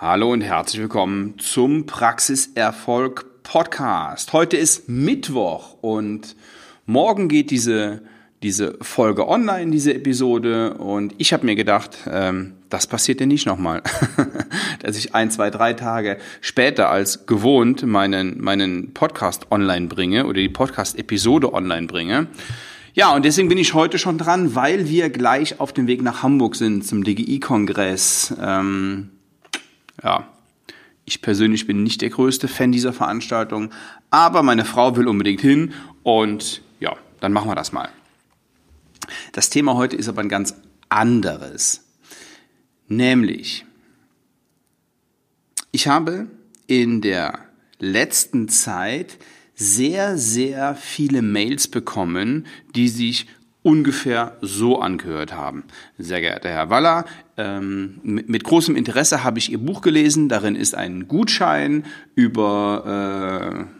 [0.00, 4.32] Hallo und herzlich willkommen zum Praxiserfolg Podcast.
[4.32, 6.36] Heute ist Mittwoch und
[6.86, 8.02] morgen geht diese,
[8.40, 10.74] diese Folge online, diese Episode.
[10.74, 13.82] Und ich habe mir gedacht, ähm, das passiert ja nicht nochmal,
[14.84, 20.40] dass ich ein, zwei, drei Tage später als gewohnt meinen, meinen Podcast online bringe oder
[20.40, 22.28] die Podcast-Episode online bringe.
[22.94, 26.22] Ja, und deswegen bin ich heute schon dran, weil wir gleich auf dem Weg nach
[26.22, 28.36] Hamburg sind zum DGI-Kongress.
[28.40, 29.10] Ähm,
[30.02, 30.28] ja,
[31.04, 33.70] ich persönlich bin nicht der größte Fan dieser Veranstaltung,
[34.10, 37.88] aber meine Frau will unbedingt hin und ja, dann machen wir das mal.
[39.32, 40.54] Das Thema heute ist aber ein ganz
[40.88, 41.84] anderes.
[42.88, 43.64] Nämlich,
[45.72, 46.28] ich habe
[46.66, 47.38] in der
[47.78, 49.18] letzten Zeit
[49.54, 53.26] sehr, sehr viele Mails bekommen, die sich
[53.62, 55.64] ungefähr so angehört haben.
[55.98, 57.04] Sehr geehrter Herr Waller,
[57.36, 60.28] ähm, mit, mit, großem Interesse habe ich Ihr Buch gelesen.
[60.28, 61.84] Darin ist ein Gutschein
[62.14, 63.78] über äh,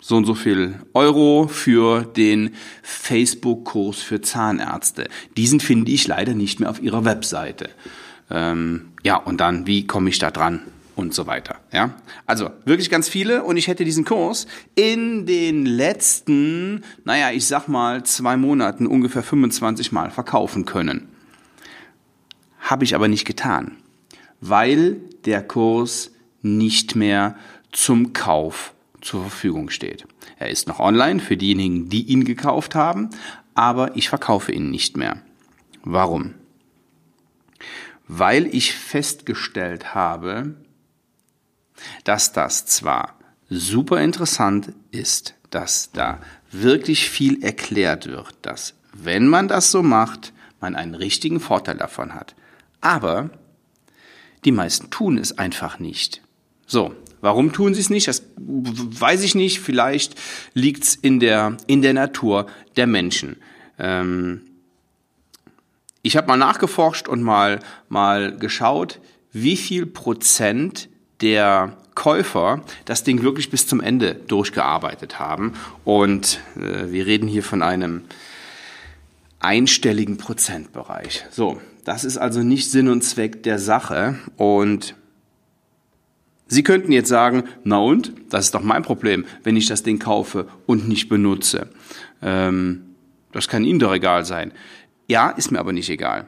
[0.00, 5.08] so und so viel Euro für den Facebook-Kurs für Zahnärzte.
[5.36, 7.70] Diesen finde ich leider nicht mehr auf Ihrer Webseite.
[8.30, 10.60] Ähm, ja, und dann, wie komme ich da dran?
[10.96, 11.56] Und so weiter.
[11.72, 11.94] Ja,
[12.26, 17.68] also wirklich ganz viele und ich hätte diesen Kurs in den letzten, naja, ich sag
[17.68, 21.08] mal zwei Monaten ungefähr 25 Mal verkaufen können.
[22.60, 23.76] Habe ich aber nicht getan,
[24.40, 27.36] weil der Kurs nicht mehr
[27.72, 30.06] zum Kauf zur Verfügung steht.
[30.38, 33.10] Er ist noch online für diejenigen, die ihn gekauft haben,
[33.54, 35.22] aber ich verkaufe ihn nicht mehr.
[35.82, 36.34] Warum?
[38.08, 40.54] Weil ich festgestellt habe,
[42.04, 43.18] dass das zwar
[43.50, 50.32] super interessant ist, dass da wirklich viel erklärt wird, dass wenn man das so macht,
[50.60, 52.34] man einen richtigen Vorteil davon hat.
[52.80, 53.30] Aber
[54.44, 56.22] die meisten tun es einfach nicht.
[56.66, 58.08] So, warum tun sie es nicht?
[58.08, 59.60] Das weiß ich nicht.
[59.60, 60.14] Vielleicht
[60.54, 63.36] liegt es in der, in der Natur der Menschen.
[63.78, 64.42] Ähm
[66.02, 69.00] ich habe mal nachgeforscht und mal, mal geschaut,
[69.32, 75.54] wie viel Prozent der Käufer das Ding wirklich bis zum Ende durchgearbeitet haben.
[75.84, 78.02] Und äh, wir reden hier von einem
[79.40, 81.24] einstelligen Prozentbereich.
[81.30, 84.18] So, das ist also nicht Sinn und Zweck der Sache.
[84.36, 84.94] Und
[86.46, 89.98] Sie könnten jetzt sagen, na und, das ist doch mein Problem, wenn ich das Ding
[89.98, 91.68] kaufe und nicht benutze.
[92.22, 92.94] Ähm,
[93.32, 94.52] das kann Ihnen doch egal sein.
[95.08, 96.26] Ja, ist mir aber nicht egal.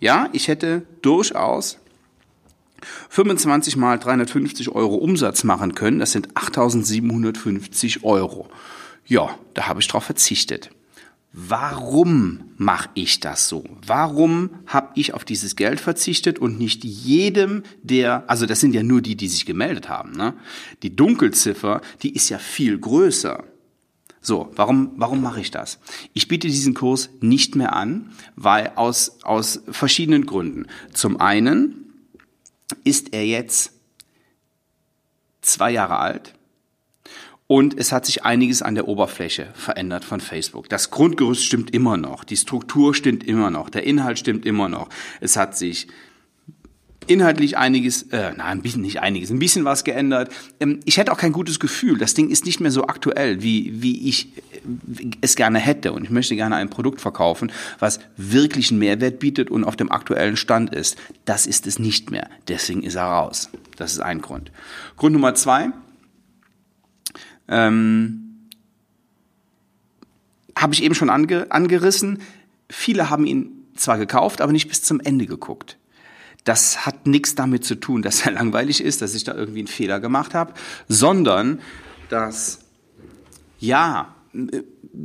[0.00, 1.78] Ja, ich hätte durchaus
[3.08, 8.48] 25 mal 350 Euro Umsatz machen können, das sind 8750 Euro.
[9.06, 10.70] Ja, da habe ich drauf verzichtet.
[11.32, 13.64] Warum mache ich das so?
[13.86, 18.82] Warum habe ich auf dieses Geld verzichtet und nicht jedem, der, also das sind ja
[18.82, 20.10] nur die, die sich gemeldet haben.
[20.12, 20.34] Ne?
[20.82, 23.44] Die Dunkelziffer, die ist ja viel größer.
[24.20, 25.78] So, warum, warum mache ich das?
[26.12, 30.66] Ich biete diesen Kurs nicht mehr an, weil aus, aus verschiedenen Gründen.
[30.92, 31.79] Zum einen,
[32.84, 33.72] ist er jetzt
[35.42, 36.34] zwei Jahre alt
[37.50, 40.68] und es hat sich einiges an der Oberfläche verändert von Facebook.
[40.68, 44.88] Das Grundgerüst stimmt immer noch, die Struktur stimmt immer noch, der Inhalt stimmt immer noch.
[45.20, 45.88] Es hat sich
[47.08, 50.32] inhaltlich einiges, äh, nein, ein bisschen nicht einiges, ein bisschen was geändert.
[50.60, 51.98] Ähm, ich hätte auch kein gutes Gefühl.
[51.98, 54.28] Das Ding ist nicht mehr so aktuell, wie, wie ich
[55.20, 55.92] es gerne hätte.
[55.92, 59.90] Und ich möchte gerne ein Produkt verkaufen, was wirklich einen Mehrwert bietet und auf dem
[59.90, 60.96] aktuellen Stand ist.
[61.24, 62.28] Das ist es nicht mehr.
[62.48, 63.50] Deswegen ist er raus.
[63.76, 64.52] Das ist ein Grund.
[64.96, 65.70] Grund Nummer zwei.
[67.48, 68.48] Ähm,
[70.56, 72.20] habe ich eben schon ange, angerissen.
[72.68, 75.78] Viele haben ihn zwar gekauft, aber nicht bis zum Ende geguckt.
[76.44, 79.68] Das hat nichts damit zu tun, dass er langweilig ist, dass ich da irgendwie einen
[79.68, 80.54] Fehler gemacht habe,
[80.88, 81.60] sondern
[82.08, 82.60] dass,
[83.58, 84.14] ja,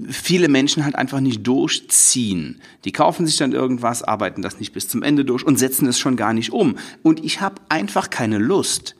[0.09, 2.61] viele Menschen halt einfach nicht durchziehen.
[2.85, 5.99] Die kaufen sich dann irgendwas, arbeiten das nicht bis zum Ende durch und setzen es
[5.99, 6.77] schon gar nicht um.
[7.03, 8.95] Und ich habe einfach keine Lust,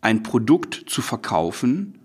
[0.00, 1.98] ein Produkt zu verkaufen,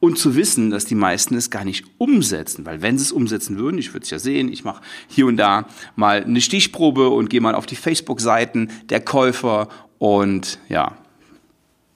[0.00, 3.58] und zu wissen, dass die meisten es gar nicht umsetzen, weil wenn sie es umsetzen
[3.58, 5.66] würden, ich würde es ja sehen, ich mache hier und da
[5.96, 9.68] mal eine Stichprobe und gehe mal auf die Facebook-Seiten der Käufer
[9.98, 10.96] und ja,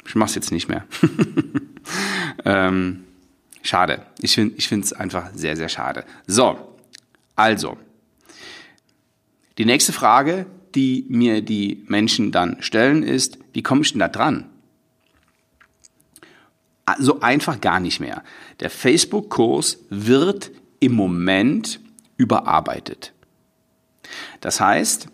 [0.07, 0.85] ich mache es jetzt nicht mehr.
[2.45, 3.05] ähm,
[3.63, 4.07] schade.
[4.21, 6.05] Ich finde ich finde es einfach sehr, sehr schade.
[6.27, 6.77] So,
[7.37, 7.79] also,
[9.59, 14.09] die nächste Frage, die mir die Menschen dann stellen, ist, wie komme ich denn da
[14.09, 14.49] dran?
[16.99, 18.23] so einfach gar nicht mehr.
[18.61, 20.51] Der Facebook-Kurs wird
[20.81, 21.81] im Moment
[22.17, 23.13] überarbeitet.
[24.41, 25.07] Das heißt,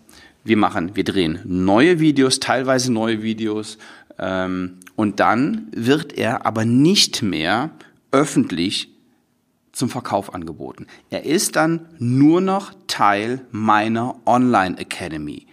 [0.44, 3.78] wir machen, wir drehen neue Videos, teilweise neue Videos,
[4.18, 7.70] ähm, und dann wird er aber nicht mehr
[8.10, 8.90] öffentlich
[9.72, 10.86] zum Verkauf angeboten.
[11.10, 15.46] Er ist dann nur noch Teil meiner Online Academy,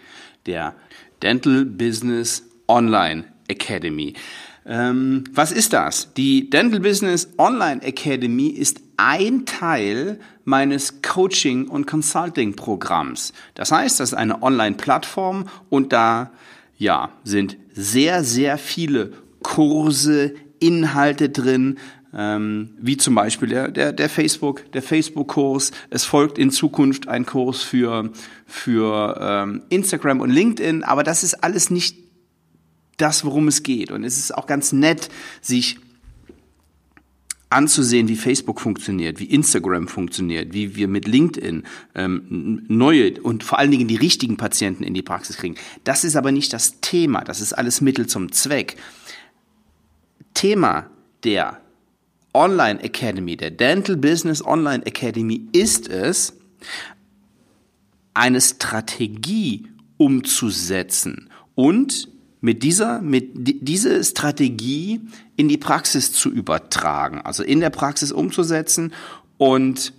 [0.45, 0.75] der
[1.21, 4.13] Dental Business Online Academy.
[4.65, 6.13] Ähm, was ist das?
[6.15, 13.33] Die Dental Business Online Academy ist ein Teil meines Coaching- und Consulting-Programms.
[13.53, 16.31] Das heißt, das ist eine Online-Plattform und da
[16.77, 19.13] ja, sind sehr, sehr viele
[19.43, 21.77] Kurse, Inhalte drin,
[22.15, 25.71] ähm, wie zum Beispiel der, der, der Facebook, der Facebook-Kurs.
[25.89, 28.11] Es folgt in Zukunft ein Kurs für,
[28.45, 31.97] für ähm, Instagram und LinkedIn, aber das ist alles nicht
[32.97, 33.91] das, worum es geht.
[33.91, 35.09] Und es ist auch ganz nett,
[35.41, 35.77] sich
[37.49, 41.63] anzusehen, wie Facebook funktioniert, wie Instagram funktioniert, wie wir mit LinkedIn
[41.93, 45.55] ähm, neue und vor allen Dingen die richtigen Patienten in die Praxis kriegen.
[45.83, 48.77] Das ist aber nicht das Thema, das ist alles Mittel zum Zweck.
[50.33, 50.89] Thema
[51.23, 51.61] der
[52.35, 56.33] Online Academy, der Dental Business Online Academy ist es,
[58.13, 59.67] eine Strategie
[59.97, 62.09] umzusetzen und
[62.41, 64.99] mit dieser, mit diese Strategie
[65.37, 68.93] in die Praxis zu übertragen, also in der Praxis umzusetzen
[69.37, 69.93] und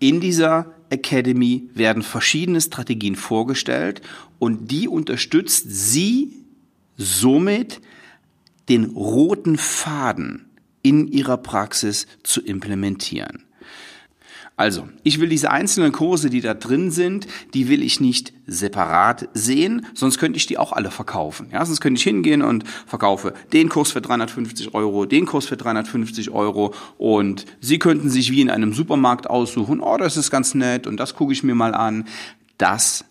[0.00, 4.02] in dieser Academy werden verschiedene Strategien vorgestellt
[4.40, 6.32] und die unterstützt sie
[6.96, 7.80] somit
[8.68, 10.49] den roten Faden
[10.82, 13.44] in ihrer Praxis zu implementieren.
[14.60, 19.30] Also, ich will diese einzelnen Kurse, die da drin sind, die will ich nicht separat
[19.32, 21.48] sehen, sonst könnte ich die auch alle verkaufen.
[21.50, 25.56] Ja, sonst könnte ich hingehen und verkaufe den Kurs für 350 Euro, den Kurs für
[25.56, 30.54] 350 Euro und Sie könnten sich wie in einem Supermarkt aussuchen, oh, das ist ganz
[30.54, 32.06] nett und das gucke ich mir mal an.
[32.58, 33.06] Das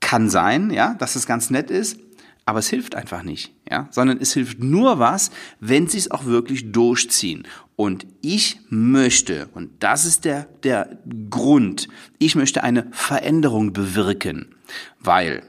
[0.00, 1.96] kann sein, ja, dass es ganz nett ist,
[2.44, 5.30] aber es hilft einfach nicht, ja, sondern es hilft nur was,
[5.60, 7.46] wenn sie es auch wirklich durchziehen.
[7.76, 10.98] Und ich möchte, und das ist der, der
[11.30, 14.54] Grund, ich möchte eine Veränderung bewirken,
[14.98, 15.42] weil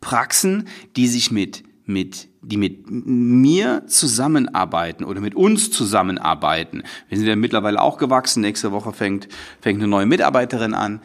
[0.00, 7.26] Praxen, die sich mit, mit, die mit mir zusammenarbeiten oder mit uns zusammenarbeiten, wir sind
[7.26, 9.28] ja mittlerweile auch gewachsen, nächste Woche fängt,
[9.60, 11.00] fängt eine neue Mitarbeiterin an,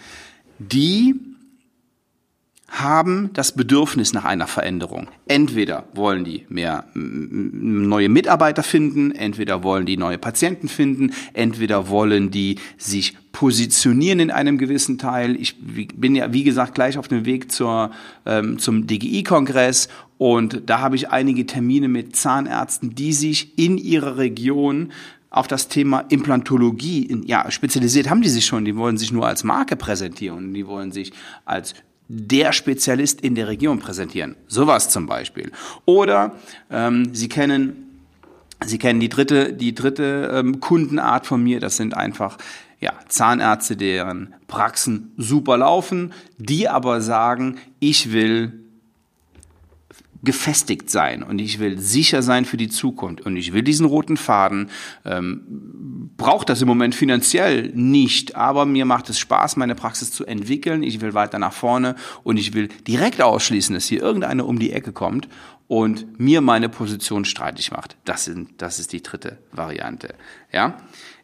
[0.58, 1.16] die
[2.80, 5.08] haben das Bedürfnis nach einer Veränderung.
[5.28, 12.32] Entweder wollen die mehr neue Mitarbeiter finden, entweder wollen die neue Patienten finden, entweder wollen
[12.32, 15.36] die sich positionieren in einem gewissen Teil.
[15.36, 17.92] Ich bin ja, wie gesagt, gleich auf dem Weg zur,
[18.26, 24.18] ähm, zum DGI-Kongress und da habe ich einige Termine mit Zahnärzten, die sich in ihrer
[24.18, 24.92] Region
[25.30, 29.44] auf das Thema Implantologie, ja, spezialisiert haben die sich schon, die wollen sich nur als
[29.44, 31.14] Marke präsentieren, die wollen sich
[31.46, 31.76] als
[32.10, 34.36] der Spezialist in der Region präsentieren.
[34.48, 35.52] Sowas zum Beispiel.
[35.86, 36.34] Oder
[36.70, 37.86] ähm, Sie kennen
[38.66, 41.62] Sie kennen die dritte, die dritte ähm, Kundenart von mir.
[41.62, 42.38] Das sind einfach
[42.82, 48.60] ja, Zahnärzte, deren Praxen super laufen, die aber sagen, ich will
[50.24, 54.18] gefestigt sein und ich will sicher sein für die Zukunft und ich will diesen roten
[54.18, 54.70] Faden.
[55.06, 60.26] Ähm, braucht das im Moment finanziell nicht, aber mir macht es Spaß, meine Praxis zu
[60.26, 60.84] entwickeln.
[60.84, 64.74] Ich will weiter nach vorne und ich will direkt ausschließen, dass hier irgendeiner um die
[64.74, 65.30] Ecke kommt
[65.68, 67.96] und mir meine Position streitig macht.
[68.04, 70.16] Das, sind, das ist die dritte Variante.
[70.52, 70.78] Ja,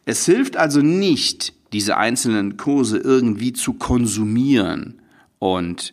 [0.06, 5.00] es hilft also nicht, diese einzelnen Kurse irgendwie zu konsumieren
[5.38, 5.92] und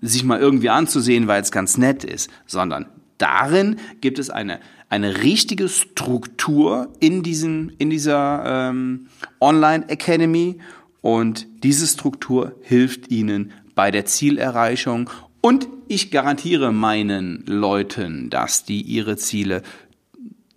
[0.00, 2.86] sich mal irgendwie anzusehen, weil es ganz nett ist, sondern
[3.18, 4.58] darin gibt es eine,
[4.88, 9.08] eine richtige Struktur in, diesem, in dieser ähm,
[9.40, 10.58] Online Academy
[11.00, 15.08] und diese Struktur hilft Ihnen bei der Zielerreichung
[15.40, 19.62] und ich garantiere meinen Leuten, dass die ihre Ziele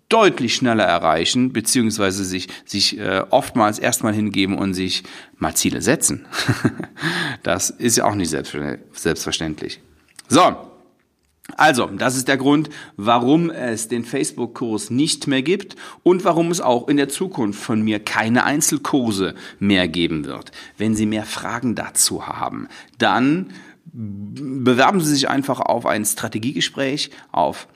[0.09, 5.03] deutlich schneller erreichen, beziehungsweise sich, sich äh, oftmals erstmal hingeben und sich
[5.37, 6.27] mal Ziele setzen.
[7.45, 9.79] das ist ja auch nicht selbstverständlich.
[10.27, 10.55] So,
[11.55, 16.59] also, das ist der Grund, warum es den Facebook-Kurs nicht mehr gibt und warum es
[16.59, 20.51] auch in der Zukunft von mir keine Einzelkurse mehr geben wird.
[20.79, 23.51] Wenn Sie mehr Fragen dazu haben, dann
[23.93, 27.67] bewerben Sie sich einfach auf ein Strategiegespräch auf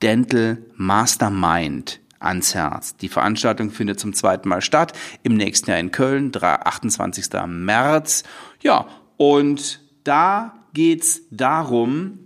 [0.00, 2.96] Dental Mastermind ans Herz.
[2.96, 7.26] Die Veranstaltung findet zum zweiten Mal statt, im nächsten Jahr in Köln, 28.
[7.46, 8.22] März.
[8.62, 8.86] Ja,
[9.18, 12.18] und da geht's darum,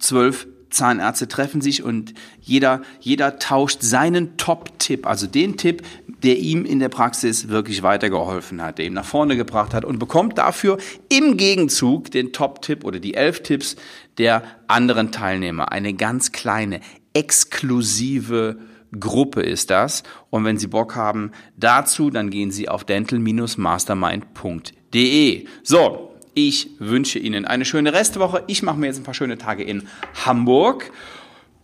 [0.00, 5.82] zwölf Zahnärzte treffen sich und jeder, jeder tauscht seinen Top-Tipp, also den Tipp,
[6.22, 9.98] der ihm in der Praxis wirklich weitergeholfen hat, der ihm nach vorne gebracht hat und
[9.98, 10.78] bekommt dafür
[11.08, 13.76] im Gegenzug den Top-Tipp oder die elf Tipps
[14.18, 15.72] der anderen Teilnehmer.
[15.72, 16.80] Eine ganz kleine,
[17.12, 18.58] exklusive
[18.98, 20.02] Gruppe ist das.
[20.30, 25.46] Und wenn Sie Bock haben dazu, dann gehen Sie auf dental-mastermind.de.
[25.62, 26.05] So,
[26.36, 28.44] ich wünsche Ihnen eine schöne Restwoche.
[28.46, 29.88] Ich mache mir jetzt ein paar schöne Tage in
[30.26, 30.92] Hamburg.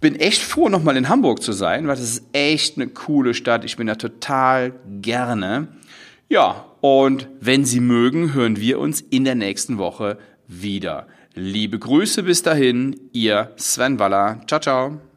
[0.01, 3.67] Bin echt froh, nochmal in Hamburg zu sein, weil das ist echt eine coole Stadt.
[3.67, 5.69] Ich bin da total gerne.
[6.31, 11.07] Ja, und wenn Sie mögen, hören wir uns in der nächsten Woche wieder.
[11.35, 14.41] Liebe Grüße bis dahin, Ihr Sven Waller.
[14.47, 15.12] Ciao, ciao.